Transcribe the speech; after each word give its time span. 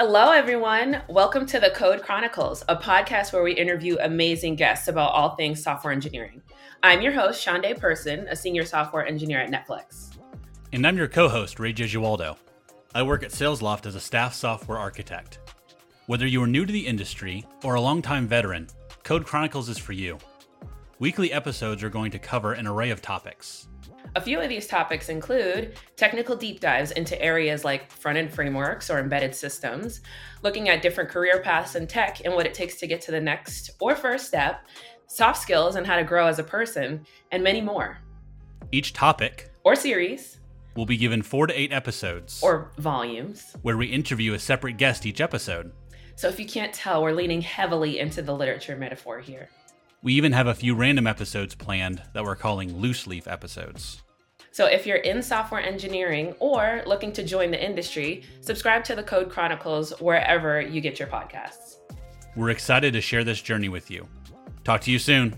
Hello, 0.00 0.30
everyone. 0.30 1.02
Welcome 1.08 1.44
to 1.46 1.58
the 1.58 1.70
Code 1.70 2.02
Chronicles, 2.02 2.62
a 2.68 2.76
podcast 2.76 3.32
where 3.32 3.42
we 3.42 3.52
interview 3.52 3.96
amazing 3.98 4.54
guests 4.54 4.86
about 4.86 5.10
all 5.10 5.34
things 5.34 5.60
software 5.60 5.92
engineering. 5.92 6.40
I'm 6.84 7.02
your 7.02 7.10
host, 7.10 7.42
Shaundai 7.42 7.72
Person, 7.72 8.28
a 8.28 8.36
senior 8.36 8.64
software 8.64 9.04
engineer 9.04 9.40
at 9.40 9.50
Netflix. 9.50 10.16
And 10.72 10.86
I'm 10.86 10.96
your 10.96 11.08
co 11.08 11.28
host, 11.28 11.58
Ray 11.58 11.72
Gesualdo. 11.72 12.36
I 12.94 13.02
work 13.02 13.24
at 13.24 13.32
SalesLoft 13.32 13.86
as 13.86 13.96
a 13.96 14.00
staff 14.00 14.34
software 14.34 14.78
architect. 14.78 15.40
Whether 16.06 16.28
you 16.28 16.44
are 16.44 16.46
new 16.46 16.64
to 16.64 16.72
the 16.72 16.86
industry 16.86 17.44
or 17.64 17.74
a 17.74 17.80
longtime 17.80 18.28
veteran, 18.28 18.68
Code 19.02 19.26
Chronicles 19.26 19.68
is 19.68 19.78
for 19.78 19.94
you. 19.94 20.16
Weekly 21.00 21.32
episodes 21.32 21.82
are 21.82 21.90
going 21.90 22.12
to 22.12 22.20
cover 22.20 22.52
an 22.52 22.68
array 22.68 22.90
of 22.90 23.02
topics 23.02 23.66
a 24.18 24.20
few 24.20 24.40
of 24.40 24.48
these 24.48 24.66
topics 24.66 25.10
include 25.10 25.76
technical 25.94 26.34
deep 26.34 26.58
dives 26.58 26.90
into 26.90 27.20
areas 27.22 27.64
like 27.64 27.88
front 27.92 28.18
end 28.18 28.34
frameworks 28.34 28.90
or 28.90 28.98
embedded 28.98 29.32
systems, 29.32 30.00
looking 30.42 30.68
at 30.68 30.82
different 30.82 31.08
career 31.08 31.40
paths 31.40 31.76
in 31.76 31.86
tech 31.86 32.20
and 32.24 32.34
what 32.34 32.44
it 32.44 32.52
takes 32.52 32.74
to 32.78 32.88
get 32.88 33.00
to 33.00 33.12
the 33.12 33.20
next 33.20 33.70
or 33.80 33.94
first 33.94 34.26
step, 34.26 34.66
soft 35.06 35.40
skills 35.40 35.76
and 35.76 35.86
how 35.86 35.94
to 35.94 36.02
grow 36.02 36.26
as 36.26 36.40
a 36.40 36.42
person, 36.42 37.06
and 37.30 37.44
many 37.44 37.60
more. 37.60 37.98
Each 38.72 38.92
topic 38.92 39.52
or 39.62 39.76
series 39.76 40.40
will 40.74 40.84
be 40.84 40.96
given 40.96 41.22
four 41.22 41.46
to 41.46 41.58
eight 41.58 41.72
episodes 41.72 42.42
or 42.42 42.72
volumes 42.76 43.54
where 43.62 43.76
we 43.76 43.86
interview 43.86 44.34
a 44.34 44.38
separate 44.40 44.78
guest 44.78 45.06
each 45.06 45.20
episode. 45.20 45.70
So 46.16 46.26
if 46.26 46.40
you 46.40 46.46
can't 46.46 46.74
tell, 46.74 47.04
we're 47.04 47.12
leaning 47.12 47.40
heavily 47.40 48.00
into 48.00 48.22
the 48.22 48.34
literature 48.34 48.76
metaphor 48.76 49.20
here. 49.20 49.48
We 50.02 50.14
even 50.14 50.32
have 50.32 50.48
a 50.48 50.54
few 50.54 50.74
random 50.74 51.06
episodes 51.06 51.54
planned 51.54 52.02
that 52.14 52.24
we're 52.24 52.34
calling 52.34 52.78
loose 52.78 53.06
leaf 53.06 53.28
episodes. 53.28 54.02
So 54.58 54.66
if 54.66 54.88
you're 54.88 54.96
in 54.96 55.22
software 55.22 55.60
engineering 55.60 56.34
or 56.40 56.82
looking 56.84 57.12
to 57.12 57.22
join 57.22 57.52
the 57.52 57.64
industry, 57.64 58.24
subscribe 58.40 58.82
to 58.86 58.96
the 58.96 59.04
Code 59.04 59.30
Chronicles 59.30 59.92
wherever 60.00 60.60
you 60.60 60.80
get 60.80 60.98
your 60.98 61.06
podcasts. 61.06 61.76
We're 62.34 62.50
excited 62.50 62.92
to 62.94 63.00
share 63.00 63.22
this 63.22 63.40
journey 63.40 63.68
with 63.68 63.88
you. 63.88 64.08
Talk 64.64 64.80
to 64.80 64.90
you 64.90 64.98
soon. 64.98 65.36